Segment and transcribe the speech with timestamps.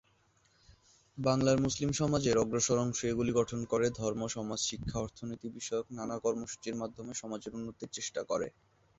[1.17, 6.75] বাংলার মুসলিম সমাজের অগ্রসর অংশ এগুলি গঠন করে ধর্ম, সমাজ, শিক্ষা, অর্থনীতি বিষয়ক নানা কর্মসূচির
[6.75, 8.47] মাধ্যমে সমাজের উন্নতির চেষ্টা করে।